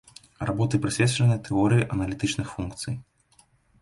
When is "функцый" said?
2.55-2.93